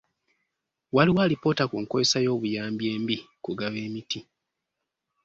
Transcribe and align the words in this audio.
Waliwo 0.95 1.19
alipoota 1.23 1.63
ku 1.71 1.77
nkozesa 1.83 2.17
y'obuyambi 2.25 2.85
embi 2.95 3.17
kugaba 3.43 3.77
emiti. 3.87 4.19